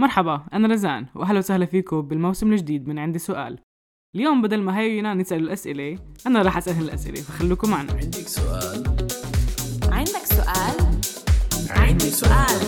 [0.00, 3.58] مرحبا أنا رزان وأهلا وسهلا فيكم بالموسم الجديد من عندي سؤال.
[4.14, 7.92] اليوم بدل ما هي يونان يسألوا الأسئلة أنا راح أسألهم الأسئلة فخلوكم معنا.
[7.92, 8.84] عندك سؤال؟
[9.92, 10.76] عندك سؤال؟
[11.70, 12.60] عندي سؤال.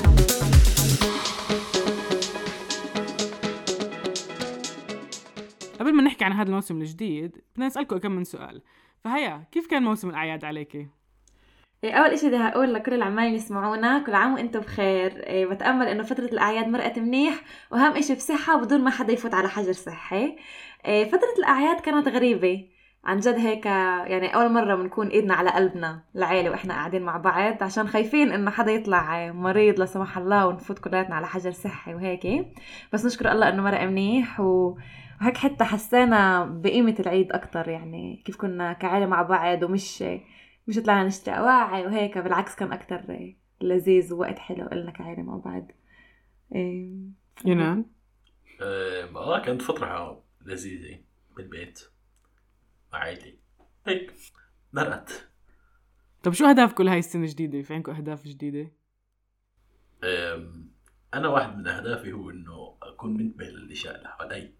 [5.81, 8.63] قبل ما نحكي عن هذا الموسم الجديد بدنا نسألكم كم من سؤال.
[9.05, 10.89] فهيا كيف كان موسم الأعياد عليكي؟
[11.85, 15.27] إيه، أول إشي بدي أقول لكل العمال يسمعونا كل عام وأنتم بخير.
[15.27, 17.35] إيه، بتأمل إنه فترة الأعياد مرقت منيح
[17.73, 20.37] وأهم إشي بصحة وبدون ما حدا يفوت على حجر صحي.
[20.87, 22.69] إيه، فترة الأعياد كانت غريبة.
[23.05, 27.63] عن جد هيك يعني أول مرة بنكون إيدنا على قلبنا العيلة وإحنا قاعدين مع بعض
[27.63, 32.47] عشان خايفين إنه حدا يطلع مريض لا سمح الله ونفوت كلياتنا على حجر صحي وهيك.
[32.93, 34.77] بس نشكر الله إنه مرق منيح و...
[35.21, 40.05] وهيك حتى حسينا بقيمة العيد أكتر يعني كيف كنا كعيلة مع بعض ومش
[40.71, 45.71] مش طلعنا نشتري أواعي وهيك بالعكس كان أكتر لذيذ ووقت حلو إلنا كعيلة مع بعض.
[46.55, 46.91] إيه،
[47.45, 47.85] يونان؟
[48.63, 50.99] آه آه، كانت فترة لذيذة
[51.37, 51.81] بالبيت
[52.93, 53.39] مع عائلتي.
[53.87, 54.15] هيك
[54.73, 55.29] مرقت.
[56.23, 58.73] طب شو أهدافكم لهاي السنة الجديدة؟ في عندكم أهداف جديدة؟
[61.15, 64.55] أنا واحد من أهدافي هو إنه أكون منتبه للأشياء اللي حوالي.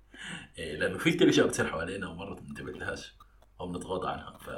[0.59, 3.19] إيه، لأنه في كتير أشياء بتصير حوالينا ومرات ما بننتبه لهاش
[3.61, 4.39] أو بنتغاضى عنها.
[4.39, 4.51] ف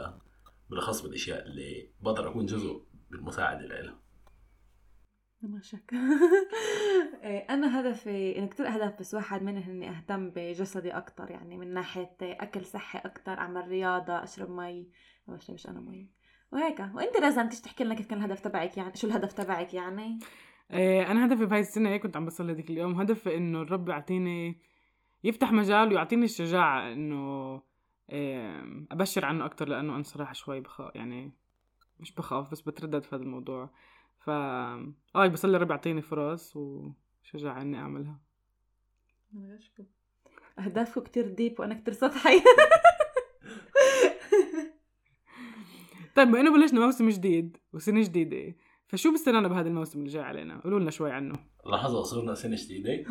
[0.71, 4.03] بالأخص بالأشياء اللي بقدر أكون جزء بالمساعدة لها
[5.43, 5.93] ما شك.
[7.25, 11.75] إيه، أنا هدفي إنه كتير أهداف بس واحد منهم إني أهتم بجسدي أكتر يعني من
[11.75, 14.89] ناحية أكل صحي أكتر أعمل رياضة أشرب مي
[15.27, 16.11] ما بشربش أنا مي.
[16.53, 16.81] وهيك.
[16.95, 20.19] وأنت لازم تيجي تحكي لنا كيف كان الهدف تبعك يعني؟ شو الهدف تبعك يعني؟
[20.73, 24.61] إيه أنا هدفي بهاي السنة كنت عم بصلي ذيك اليوم هدفي إنه الرب يعطيني
[25.25, 27.63] يفتح مجال ويعطيني الشجاعة إنه
[28.11, 31.33] إيه أبشر عنه أكتر لأنه أنا صراحة شوي بخاف يعني
[32.01, 33.71] مش بخاف بس بتردد في هذا الموضوع.
[34.19, 38.21] ف آه بصلي الرب يعطيني فرص وشجاعة إني أعملها.
[40.59, 42.43] أهدافكم كتير ديب وأنا كتير سطحي
[46.17, 48.57] طيب بما إنه بلشنا موسم جديد وسنة جديدة
[48.89, 51.35] فشو بستنانا بهذا الموسم اللي جاي علينا؟ قولوا لنا شوي عنه.
[51.67, 53.05] لحظة صرنا سنة جديدة.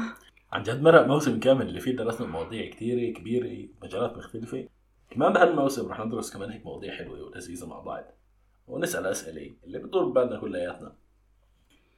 [0.51, 4.67] عن جد مرق موسم كامل اللي فيه درسنا مواضيع كتيرة كبيرة مجالات مختلفة.
[5.11, 8.03] كمان بهالموسم رح ندرس كمان هيك مواضيع حلوة ولذيذة مع بعض.
[8.67, 10.93] ونسأل أسئلة اللي بتدور ببالنا كلياتنا.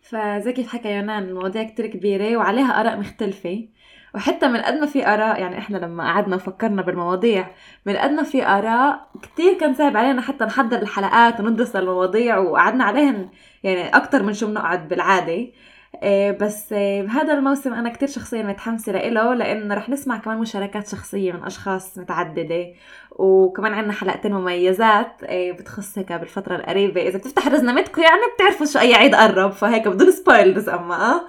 [0.01, 3.68] فزي كيف حكى يونان المواضيع كتير كبيرة وعليها آراء مختلفة.
[4.16, 7.52] وحتى من قد ما في آراء يعني إحنا لما قعدنا وفكرنا بالمواضيع
[7.85, 12.84] من قد ما في آراء كتير كان صعب علينا حتى نحضر الحلقات وندرس المواضيع وقعدنا
[12.84, 13.29] عليهن
[13.63, 15.47] يعني أكتر من شو بنقعد بالعادة.
[16.41, 21.31] بس إيه بهذا الموسم أنا كتير شخصيا متحمسة لإله لأنه رح نسمع كمان مشاركات شخصية
[21.31, 22.73] من أشخاص متعددة
[23.11, 27.01] وكمان عنا حلقتين مميزات إيه بتخص هيك بالفترة القريبة.
[27.01, 31.27] إذا بتفتح رزنامتكم يعني بتعرفوا شو أي عيد قرب فهيك بدون سبويلرز آه.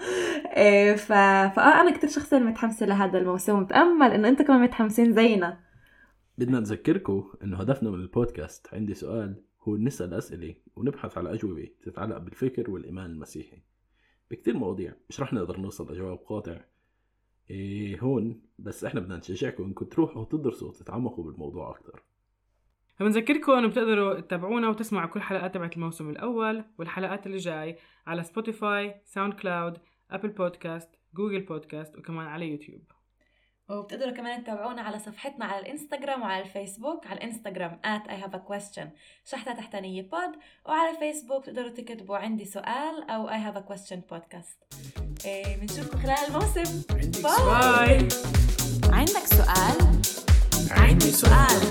[0.56, 1.08] إيه ف...
[1.56, 5.58] فآه أنا كتير شخصيا متحمسة لهذا الموسم وبتأمل إنه أنتم كمان متحمسين زينا.
[6.38, 12.18] بدنا نذكركم إنه هدفنا من البودكاست عندي سؤال هو نسأل أسئلة ونبحث على أجوبة تتعلق
[12.18, 13.73] بالفكر والإيمان المسيحي.
[14.30, 16.60] بكتير مواضيع مش رح نقدر نوصل لجواب قاطع.
[17.50, 22.02] إيه هون بس إحنا بدنا نشجعكم إنكم تروحوا وتدرسوا وتتعمقوا بالموضوع أكتر.
[22.96, 29.00] فبنذكركم إنه بتقدروا تتابعونا وتسمعوا كل حلقات تبعت الموسم الأول والحلقات اللي جاي على Spotify
[29.04, 29.78] SoundCloud
[30.10, 32.82] Apple Podcast Google Podcast وكمان على يوتيوب
[33.68, 38.52] وبتقدروا كمان تتابعونا على صفحتنا على الإنستغرام وعلى الفيسبوك على الإنستغرام at I have a
[38.52, 38.86] question.
[39.24, 44.78] شحتة تحتانية بود وعلى الفيسبوك تقدروا تكتبوا عندي سؤال أو I have a question podcast.
[45.24, 46.82] إيه بنشوفكم خلال الموسم.
[46.90, 47.22] عندك.
[47.22, 48.08] باي
[48.92, 50.00] عندك سؤال؟
[50.70, 51.63] عندي سؤال.